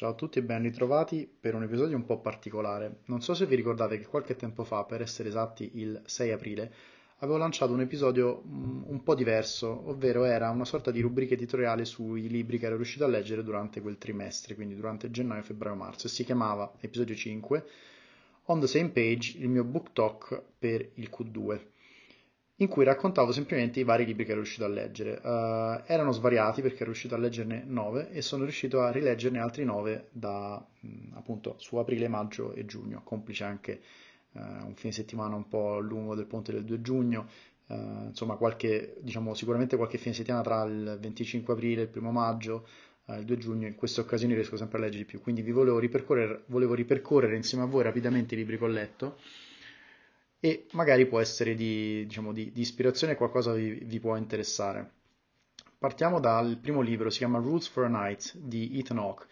[0.00, 3.00] Ciao a tutti e ben ritrovati per un episodio un po' particolare.
[3.08, 6.72] Non so se vi ricordate che qualche tempo fa, per essere esatti il 6 aprile,
[7.18, 11.84] avevo lanciato un episodio mm, un po' diverso, ovvero era una sorta di rubrica editoriale
[11.84, 16.06] sui libri che ero riuscito a leggere durante quel trimestre, quindi durante gennaio, febbraio, marzo,
[16.06, 17.64] e si chiamava episodio 5
[18.44, 21.60] On the Same Page, il mio book talk per il Q2
[22.60, 25.18] in cui raccontavo semplicemente i vari libri che ero riuscito a leggere.
[25.22, 29.64] Uh, erano svariati perché ero riuscito a leggerne 9 e sono riuscito a rileggerne altri
[29.64, 33.80] 9 da mh, appunto su aprile, maggio e giugno, complice anche
[34.32, 37.28] uh, un fine settimana un po' lungo del ponte del 2 giugno,
[37.68, 37.74] uh,
[38.08, 42.66] insomma qualche, diciamo, sicuramente qualche fine settimana tra il 25 aprile e il 1 maggio,
[43.06, 45.80] il 2 giugno, in queste occasioni riesco sempre a leggere di più, quindi vi volevo
[45.80, 49.16] ripercorrere, volevo ripercorrere insieme a voi rapidamente i libri che ho letto
[50.40, 54.92] e magari può essere di, diciamo, di, di ispirazione qualcosa vi, vi, può interessare.
[55.78, 59.26] Partiamo dal primo libro, si chiama Rules for a Night di Ethan Hawke.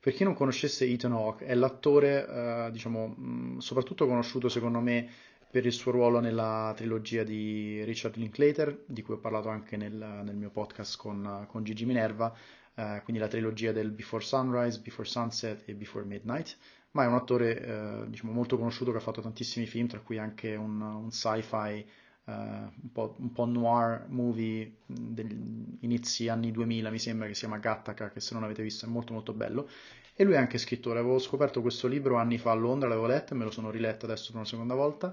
[0.00, 5.08] Per chi non conoscesse Ethan Hawke, è l'attore, eh, diciamo, mh, soprattutto conosciuto secondo me
[5.50, 9.92] per il suo ruolo nella trilogia di Richard Linklater, di cui ho parlato anche nel,
[9.92, 12.34] nel mio podcast con, con Gigi Minerva,
[12.74, 16.56] eh, quindi la trilogia del Before Sunrise, Before Sunset e Before Midnight,
[16.92, 20.18] ma è un attore eh, diciamo, molto conosciuto che ha fatto tantissimi film, tra cui
[20.18, 21.86] anche un, un sci-fi
[22.24, 27.40] Uh, un, po', un, po', noir movie degli inizi anni 2000 mi sembra che si
[27.40, 29.68] chiama Gattaca che se non avete visto è molto molto bello.
[30.14, 31.00] E lui è anche scrittore.
[31.00, 34.04] Avevo scoperto questo libro anni fa a Londra l'avevo letto e me lo sono riletto
[34.04, 35.08] adesso per una seconda volta.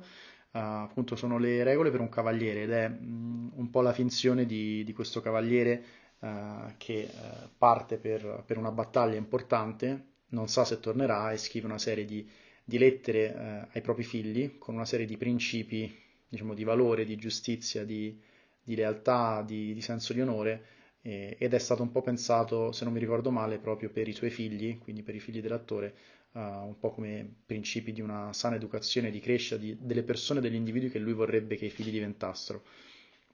[0.51, 4.45] Uh, appunto sono le regole per un cavaliere ed è mh, un po' la finzione
[4.45, 5.83] di, di questo cavaliere
[6.19, 7.09] uh, che
[7.57, 12.27] parte per, per una battaglia importante non sa se tornerà e scrive una serie di,
[12.63, 15.93] di lettere eh, ai propri figli con una serie di principi,
[16.27, 18.19] diciamo, di valore, di giustizia, di,
[18.63, 20.65] di lealtà, di, di, senso di onore
[21.01, 24.13] eh, ed è stato un po' pensato, se non mi ricordo male, proprio per i
[24.13, 25.95] suoi figli, quindi per i figli dell'attore,
[26.33, 30.89] uh, un po' come principi di una sana educazione, di crescita delle persone, degli individui
[30.89, 32.63] che lui vorrebbe che i figli diventassero.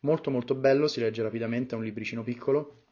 [0.05, 2.83] Molto molto bello, si legge rapidamente, è un libricino piccolo,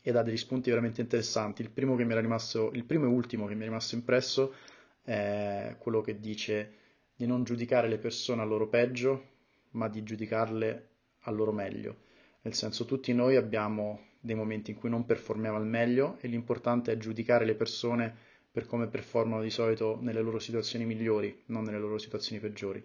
[0.00, 1.60] ed ha degli spunti veramente interessanti.
[1.60, 4.54] Il primo, rimasto, il primo e ultimo che mi è rimasto impresso
[5.02, 6.72] è quello che dice
[7.14, 9.24] di non giudicare le persone al loro peggio,
[9.72, 10.88] ma di giudicarle
[11.24, 11.96] al loro meglio.
[12.40, 16.90] Nel senso, tutti noi abbiamo dei momenti in cui non performiamo al meglio e l'importante
[16.90, 18.16] è giudicare le persone
[18.50, 22.82] per come performano di solito nelle loro situazioni migliori, non nelle loro situazioni peggiori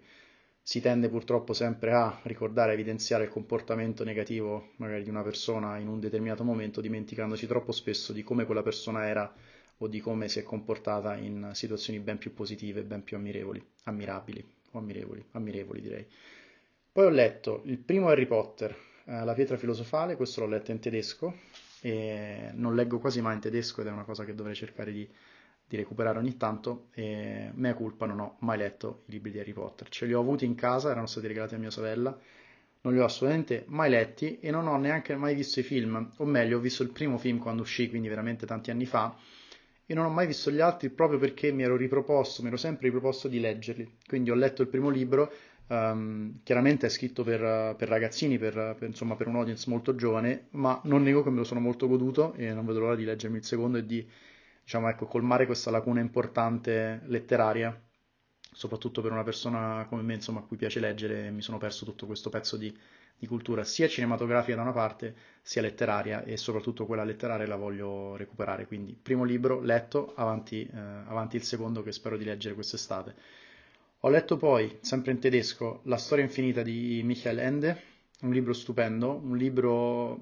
[0.62, 5.76] si tende purtroppo sempre a ricordare, a evidenziare il comportamento negativo magari di una persona
[5.78, 9.32] in un determinato momento, dimenticandosi troppo spesso di come quella persona era
[9.78, 14.44] o di come si è comportata in situazioni ben più positive, ben più ammirevoli, ammirabili
[14.70, 16.06] o ammirevoli, ammirevoli direi.
[16.92, 20.78] Poi ho letto il primo Harry Potter, eh, La pietra filosofale, questo l'ho letto in
[20.78, 21.34] tedesco
[21.80, 25.08] e non leggo quasi mai in tedesco ed è una cosa che dovrei cercare di
[25.66, 29.52] di recuperare ogni tanto e mea culpa non ho mai letto i libri di Harry
[29.52, 29.88] Potter.
[29.88, 32.18] Ce li ho avuti in casa, erano stati regalati a mia sorella,
[32.82, 36.24] non li ho assolutamente mai letti e non ho neanche mai visto i film, o
[36.24, 39.16] meglio ho visto il primo film quando uscì, quindi veramente tanti anni fa,
[39.86, 42.86] e non ho mai visto gli altri proprio perché mi ero riproposto, mi ero sempre
[42.86, 43.98] riproposto di leggerli.
[44.06, 45.30] Quindi ho letto il primo libro,
[45.68, 50.46] um, chiaramente è scritto per, per ragazzini, per, per, insomma, per un audience molto giovane,
[50.50, 53.38] ma non nego che me lo sono molto goduto e non vedo l'ora di leggermi
[53.38, 54.06] il secondo e di
[54.62, 57.78] diciamo, ecco, colmare questa lacuna importante letteraria,
[58.52, 62.06] soprattutto per una persona come me, insomma, a cui piace leggere, mi sono perso tutto
[62.06, 62.76] questo pezzo di,
[63.18, 68.16] di cultura, sia cinematografica da una parte, sia letteraria, e soprattutto quella letteraria la voglio
[68.16, 68.66] recuperare.
[68.66, 73.14] Quindi, primo libro letto, avanti, eh, avanti il secondo che spero di leggere quest'estate.
[74.00, 77.82] Ho letto poi, sempre in tedesco, La storia infinita di Michael Ende,
[78.22, 80.20] un libro stupendo, un libro,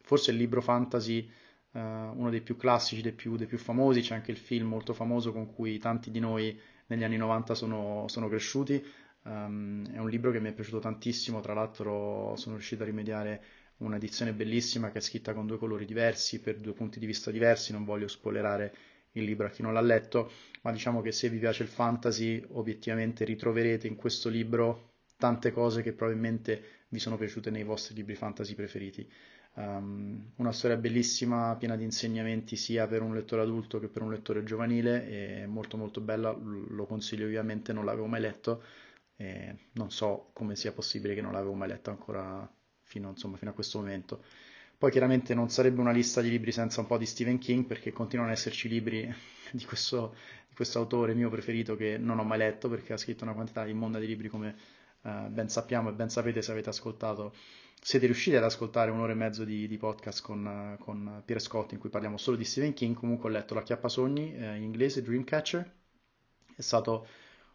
[0.00, 1.30] forse il libro fantasy
[1.72, 4.92] uh, uno dei più classici, dei più, dei più, famosi, c'è anche il film molto
[4.94, 8.84] famoso con cui tanti di noi negli anni 90 sono, sono cresciuti.
[9.24, 13.42] Um, è un libro che mi è piaciuto tantissimo, tra l'altro sono riuscito a rimediare
[13.78, 17.72] un'edizione bellissima che è scritta con due colori diversi, per due punti di vista diversi,
[17.72, 18.74] non voglio spoilerare
[19.12, 20.30] il libro a chi non l'ha letto,
[20.62, 25.82] ma diciamo che se vi piace il fantasy, obiettivamente ritroverete in questo libro tante cose
[25.82, 29.08] che probabilmente vi sono piaciute nei vostri libri fantasy preferiti.
[29.54, 34.10] Um, una storia bellissima, piena di insegnamenti sia per un lettore adulto che per un
[34.10, 38.62] lettore giovanile, e molto molto bella, lo consiglio ovviamente, non l'avevo mai letto
[39.16, 42.50] e non so come sia possibile che non l'avevo mai letto ancora
[42.82, 44.22] fino, insomma, fino a questo momento.
[44.78, 47.92] Poi chiaramente non sarebbe una lista di libri senza un po' di Stephen King perché
[47.92, 49.02] continuano ad esserci libri
[49.52, 50.16] di questo,
[50.48, 53.64] di questo autore mio preferito che non ho mai letto perché ha scritto una quantità
[53.66, 54.56] immonda di libri come
[55.02, 57.32] uh, ben sappiamo e ben sapete se avete ascoltato
[57.84, 61.78] siete riusciti ad ascoltare un'ora e mezzo di, di podcast con, con Pier Scott in
[61.78, 65.72] cui parliamo solo di Stephen King, comunque ho letto La Chiappasogni eh, in inglese, Dreamcatcher,
[66.54, 67.06] è stato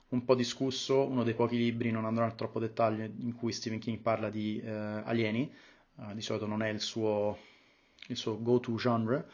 [0.09, 3.79] un po' discusso, uno dei pochi libri, non andrò in troppo dettaglio, in cui Stephen
[3.79, 5.49] King parla di eh, alieni,
[5.95, 7.37] uh, di solito non è il suo,
[8.07, 9.25] il suo go-to genre.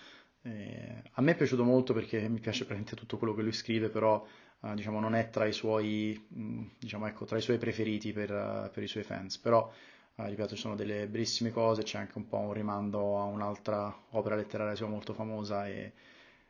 [0.43, 3.89] Eh, a me è piaciuto molto perché mi piace praticamente tutto quello che lui scrive,
[3.89, 4.25] però
[4.61, 8.11] uh, diciamo, non è tra i suoi, mh, mm, diciamo, ecco, tra i suoi preferiti
[8.11, 9.71] per, uh, per, i suoi fans, però
[10.15, 14.35] ripeto ci sono delle bellissime cose, c'è anche un po' un rimando a un'altra opera
[14.35, 15.91] letteraria sua molto famosa e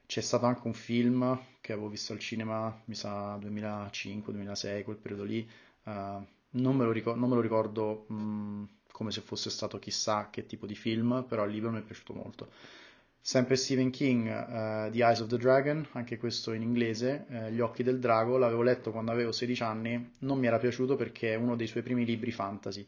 [0.05, 5.23] c'è stato anche un film che avevo visto al cinema, mi sa 2005-2006, quel periodo
[5.23, 5.47] lì,
[5.83, 10.45] uh, non, me ricordo, non, me lo ricordo, mh, come se fosse stato chissà che
[10.45, 12.51] tipo di film, però il libro mi è piaciuto molto.
[13.21, 17.61] Sempre Stephen King, uh, The Eyes of the Dragon, anche questo in inglese, uh, Gli
[17.61, 21.35] occhi del drago, l'avevo letto quando avevo 16 anni, non mi era piaciuto perché è
[21.35, 22.85] uno dei suoi primi libri fantasy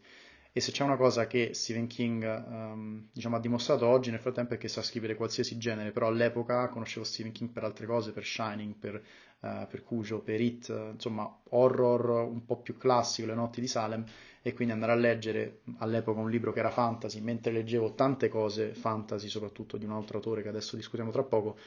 [0.58, 4.54] e se c'è una cosa che Stephen King um, diciamo, ha dimostrato oggi nel frattempo
[4.54, 8.24] è che sa scrivere qualsiasi genere, però all'epoca conoscevo Stephen King per altre cose, per
[8.24, 9.04] Shining, per,
[9.42, 14.06] uh, per Cujo, per It, insomma horror un po' più classico, Le notti di Salem,
[14.42, 18.74] e quindi andare a leggere all'epoca un libro che era fantasy, mentre leggevo tante cose
[18.74, 21.58] fantasy, soprattutto di un altro autore che adesso discutiamo tra poco,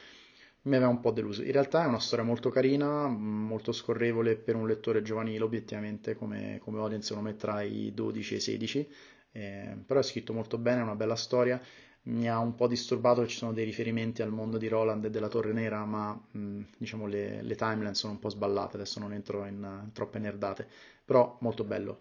[0.63, 1.43] mi aveva un po' deluso.
[1.43, 6.59] In realtà è una storia molto carina, molto scorrevole per un lettore giovanile, obiettivamente come,
[6.61, 8.89] come audience secondo me tra i 12 e i 16,
[9.31, 11.61] eh, però è scritto molto bene, è una bella storia.
[12.03, 15.09] Mi ha un po' disturbato che ci sono dei riferimenti al mondo di Roland e
[15.09, 19.13] della Torre Nera, ma mh, diciamo le, le, timeline sono un po' sballate, adesso non
[19.13, 20.67] entro in, in troppe nerdate,
[21.05, 21.99] però molto bello.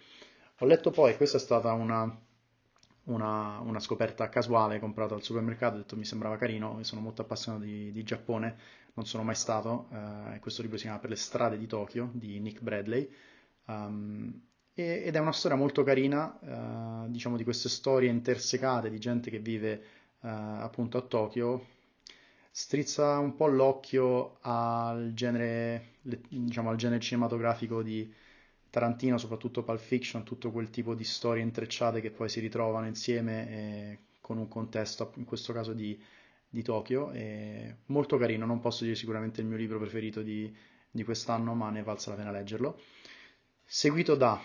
[0.61, 2.04] Ho letto poi, questa è stata una,
[3.08, 7.64] una, una, scoperta casuale comprato al supermercato, ho detto mi sembrava carino, sono molto appassionato
[7.64, 8.56] di, di Giappone,
[8.94, 12.40] non sono mai stato, eh, questo libro si chiama Per le strade di Tokyo di
[12.40, 13.08] Nick Bradley
[13.66, 14.40] um,
[14.75, 16.38] e, ed è una storia molto carina,
[17.06, 19.72] eh, diciamo di queste storie intersecate di gente che vive
[20.20, 21.64] eh, appunto a Tokyo,
[22.50, 28.12] strizza un po' l'occhio al genere, diciamo, al genere cinematografico di
[28.70, 33.50] Tarantino, soprattutto Pulp Fiction, tutto quel tipo di storie intrecciate che poi si ritrovano insieme
[33.50, 35.98] eh, con un contesto, in questo caso di,
[36.48, 37.10] di Tokyo.
[37.10, 40.54] È molto carino, non posso dire sicuramente il mio libro preferito di,
[40.90, 42.80] di quest'anno, ma ne valsa la pena leggerlo.
[43.64, 44.40] Seguito da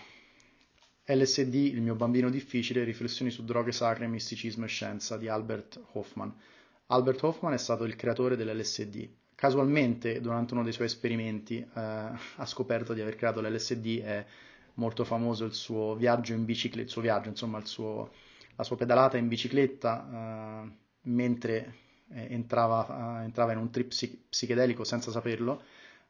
[1.06, 6.34] LSD, il mio bambino difficile, riflessioni su droghe sacre, misticismo e scienza di Albert Hoffman.
[6.86, 9.08] Albert Hoffman è stato il creatore dell'LSD,
[9.44, 14.24] casualmente durante uno dei suoi esperimenti eh, ha scoperto di aver creato l'LSD, è
[14.74, 18.10] molto famoso il suo viaggio in bicicletta, il suo viaggio, insomma suo,
[18.56, 21.74] la sua pedalata in bicicletta eh, mentre
[22.14, 23.92] eh, entrava, eh, entrava, in un trip
[24.30, 25.62] psichedelico senza saperlo,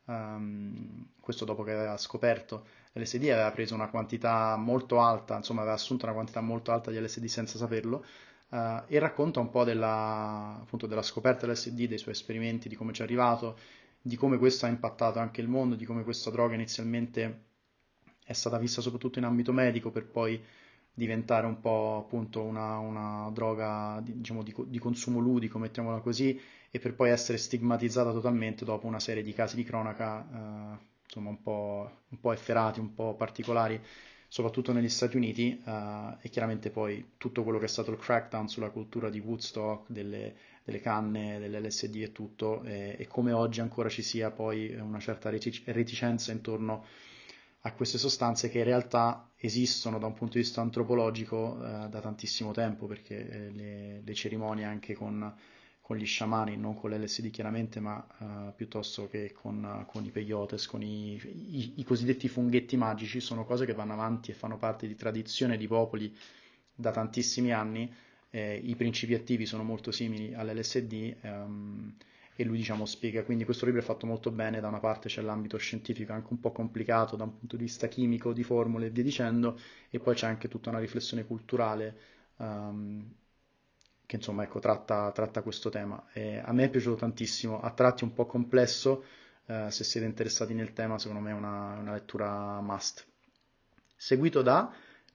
[0.05, 5.75] um, questo dopo che aveva scoperto l'LSD aveva preso una quantità molto alta, insomma aveva
[5.75, 8.05] assunto una quantità molto alta di LSD senza saperlo,
[8.55, 12.93] uh, e racconta un po' della, appunto, della scoperta dell'SD, dei suoi esperimenti, di come
[12.93, 13.59] ci è arrivato,
[14.01, 17.43] di come questo ha impattato anche il mondo, di come questa droga inizialmente
[18.25, 20.43] è stata vista soprattutto in ambito medico per poi
[20.97, 26.41] diventare un po' appunto una, una droga diciamo, di, di, consumo ludico, mettiamola così,
[26.71, 31.31] e per poi essere stigmatizzata totalmente dopo una serie di casi di cronaca eh, insomma
[31.31, 33.81] un po', un po' efferati, un po' particolari
[34.35, 38.49] soprattutto negli Stati Uniti, uh, e chiaramente poi tutto quello che è stato il crackdown
[38.49, 40.35] sulla cultura di Woodstock, delle,
[40.65, 45.31] delle canne, dell'LSD e tutto, e, e, come oggi ancora ci sia poi una certa
[45.31, 46.85] reticenza intorno
[47.61, 52.01] a queste sostanze che in realtà esistono da un punto di vista antropologico uh, da
[52.01, 55.33] tantissimo tempo, perché eh, le, le cerimonie anche con
[55.85, 60.67] con gli sciamani, non con l'LSD chiaramente, ma uh, piuttosto che con, con, i peyotes,
[60.67, 64.87] con i, i, i, cosiddetti funghetti magici, sono cose che vanno avanti e fanno parte
[64.87, 66.17] di tradizione di popoli
[66.75, 67.93] da tantissimi anni.
[68.31, 71.95] Eh, I principi attivi sono molto simili all'LSD um, ehm,
[72.35, 75.21] e lui diciamo spiega, quindi questo libro è fatto molto bene, da una parte c'è
[75.21, 78.91] l'ambito scientifico anche un po' complicato da un punto di vista chimico, di formule e
[78.91, 79.61] via dicendo,
[79.91, 81.97] e poi c'è anche tutta una riflessione culturale.
[82.37, 83.17] Um,
[84.07, 86.03] che insomma ecco, tratta, tratta questo tema.
[86.13, 89.05] E a me è piaciuto tantissimo, a tratti un po' complesso,
[89.47, 93.07] eh, se siete interessati nel tema secondo me è una, una, lettura must.
[93.97, 94.73] Seguito da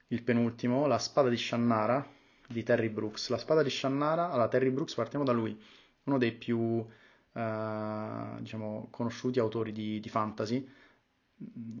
[0.08, 2.04] il penultimo, La spada di Shannara
[2.48, 3.28] di Terry Brooks.
[3.28, 5.58] La spada di Shannara, allora Terry Brooks partiamo da lui,
[6.04, 6.84] uno dei più
[7.32, 10.68] eh, diciamo, conosciuti autori di, di fantasy.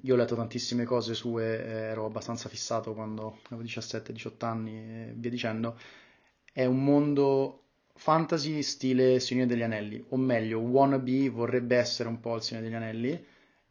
[0.02, 5.28] Io ho letto tantissime cose sue, ero abbastanza fissato quando avevo 17-18 anni e via
[5.28, 5.76] dicendo
[6.52, 7.60] è un mondo
[7.94, 12.76] fantasy stile Signore degli Anelli, o meglio, Wannabe vorrebbe essere un po' il Signore degli
[12.76, 13.24] Anelli,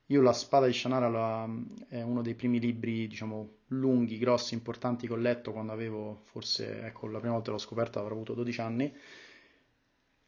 [0.07, 1.47] Io La spada di Shannara la,
[1.87, 6.81] è uno dei primi libri, diciamo, lunghi, grossi, importanti che ho letto quando avevo, forse,
[6.83, 8.93] ecco, la prima volta l'ho scoperta, avrò avuto 12 anni.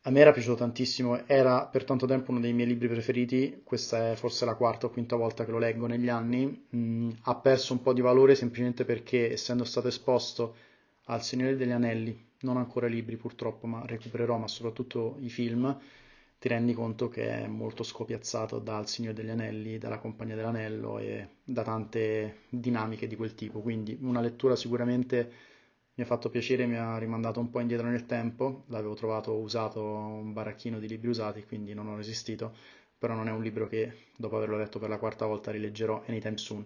[0.03, 4.11] A me era piaciuto tantissimo, era per tanto tempo uno dei miei libri preferiti, questa
[4.11, 7.73] è forse la quarta o quinta volta che lo leggo negli anni, mm, ha perso
[7.73, 10.55] un po' di valore semplicemente perché essendo stato esposto
[11.05, 15.77] al Signore degli Anelli, non ancora libri purtroppo, ma recupererò, ma soprattutto i film,
[16.39, 21.27] ti rendi conto che è molto scopiazzato dal Signore degli Anelli, dalla Compagnia dell'Anello e
[21.43, 23.61] da tante dinamiche di quel tipo.
[23.61, 25.31] Quindi una lettura sicuramente
[25.93, 29.83] mi ha fatto piacere, mi ha rimandato un po' indietro nel tempo, l'avevo trovato usato
[29.83, 32.55] un baracchino di libri usati, quindi non ho resistito,
[32.97, 36.37] però non è un libro che dopo averlo letto per la quarta volta rileggerò anytime
[36.37, 36.65] soon.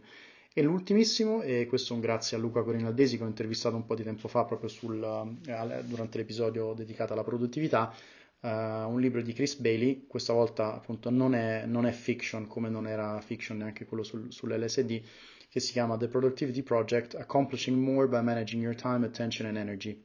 [0.58, 4.04] E l'ultimissimo, e questo un grazie a Luca Corinaldesi che ho intervistato un po' di
[4.04, 7.94] tempo fa proprio sul, eh, durante l'episodio dedicato alla produttività,
[8.40, 12.70] uh, un libro di Chris Bailey, questa volta appunto non è, non è fiction come
[12.70, 15.02] non era fiction neanche quello sul, sull'LSD,
[15.50, 20.02] che si chiama The Productivity Project, Accomplishing More by Managing Your Time, Attention and Energy.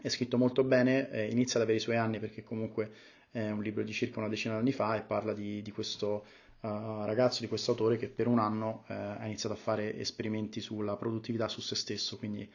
[0.00, 2.92] È scritto molto bene, eh, inizia ad avere i suoi anni perché comunque
[3.32, 6.24] è un libro di circa una decina di anni fa e parla di, di questo
[6.68, 10.96] ragazzo, di questo autore che per un anno uh, ha iniziato a fare esperimenti sulla
[10.96, 12.50] produttività su se stesso, quindi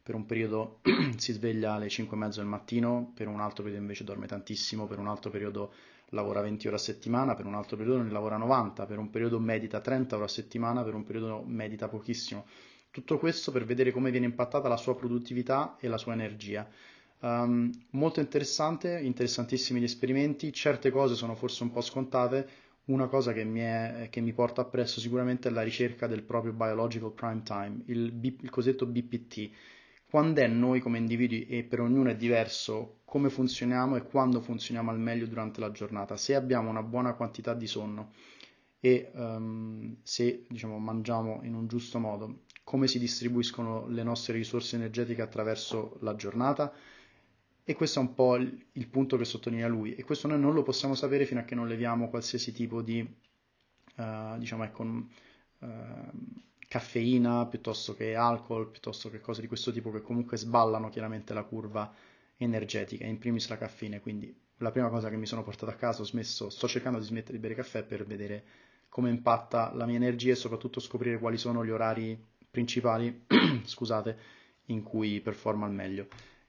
[0.00, 0.80] per un periodo
[1.16, 4.86] si sveglia alle 5 e mezzo del mattino, per un altro periodo invece dorme tantissimo,
[4.86, 5.72] per un altro periodo
[6.10, 9.38] lavora 20 ore a settimana, per un altro periodo ne lavora 90, per un periodo
[9.38, 12.46] medita 30 ore a settimana, per un periodo medita pochissimo.
[12.90, 16.66] Tutto questo per vedere come viene impattata la sua produttività e la sua energia.
[17.20, 22.48] Um, molto interessante, interessantissimi gli esperimenti, certe cose sono forse un po' scontate,
[22.88, 26.52] una cosa che mi, è, che mi porta appresso sicuramente è la ricerca del proprio
[26.52, 29.50] biological prime time, il, B, il cosiddetto BPT,
[30.08, 34.90] quando è noi come individui e per ognuno è diverso come funzioniamo e quando funzioniamo
[34.90, 36.16] al meglio durante la giornata.
[36.16, 38.12] Se abbiamo una buona quantità di sonno
[38.80, 44.76] e um, se diciamo, mangiamo in un giusto modo, come si distribuiscono le nostre risorse
[44.76, 46.72] energetiche attraverso la giornata.
[47.68, 49.94] E questo è un po' il, punto che sottolinea lui.
[49.94, 53.06] E questo noi non lo possiamo sapere fino a che non leviamo qualsiasi tipo di,
[53.96, 55.68] uh, diciamo, ecco, uh,
[56.66, 61.42] caffeina piuttosto che alcol, piuttosto che cose di questo tipo che comunque sballano chiaramente la
[61.42, 61.92] curva
[62.38, 66.04] energetica, in primis la caffeina, quindi la prima cosa che mi sono portato a casa,
[66.04, 68.44] smesso, sto cercando di smettere di bere caffè per vedere
[68.88, 72.18] come impatta la mia energia e soprattutto scoprire quali sono gli orari
[72.50, 73.26] principali,
[73.62, 74.18] scusate,
[74.68, 76.08] in cui performa al meglio.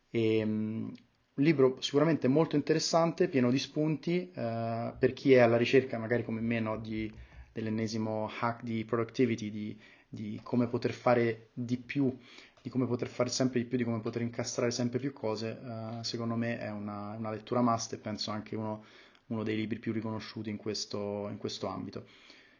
[0.10, 0.92] E, um,
[1.40, 6.24] un libro sicuramente molto interessante, pieno di spunti, uh, per chi è alla ricerca magari
[6.24, 7.12] come me no, di,
[7.52, 9.78] dell'ennesimo hack di productivity, di
[10.10, 12.16] di come poter fare di più,
[12.62, 16.02] di come poter fare sempre di più, di come poter incastrare sempre più cose, uh,
[16.02, 18.84] secondo me è una, una, lettura must e penso anche uno,
[19.28, 22.06] uno dei libri più riconosciuti in questo, in questo ambito.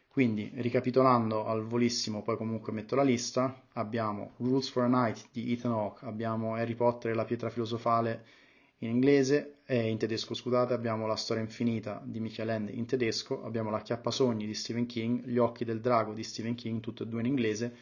[0.08, 5.52] Quindi, ricapitolando al volissimo, poi comunque metto la lista, abbiamo Rules for a Night di
[5.52, 8.24] Ethan Hawke, abbiamo Harry Potter e la pietra filosofale
[8.82, 13.44] in inglese, eh, in tedesco scusate, abbiamo La storia infinita di Michael Ende in tedesco,
[13.44, 17.06] abbiamo La chiappasogni di Stephen King, Gli occhi del drago di Stephen King, tutte e
[17.06, 17.76] due in inglese,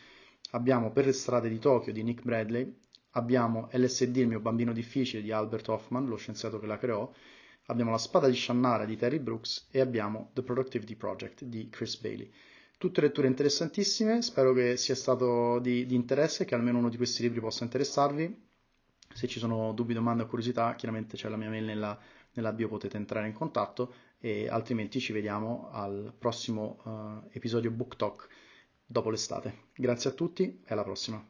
[0.51, 2.75] abbiamo Per le strade di Tokyo di Nick Bradley,
[3.11, 7.09] abbiamo LSD, il mio bambino difficile di Albert Hoffman, lo scienziato che la creò,
[7.67, 11.97] abbiamo La spada di Shannara di Terry Brooks e abbiamo The Productivity Project di Chris
[12.01, 12.29] Bailey.
[12.77, 17.23] Tutte letture interessantissime, spero che sia stato di, di interesse, che almeno uno di questi
[17.23, 18.48] libri possa interessarvi.
[19.13, 21.99] Se ci sono dubbi, domande o curiosità, chiaramente c'è la mia mail nella,
[22.35, 27.97] nella bio, potete entrare in contatto e altrimenti ci vediamo al prossimo uh, episodio Book
[27.97, 28.29] Talk
[28.85, 29.67] dopo l'estate.
[29.75, 31.25] Grazie a tutti e alla prossima.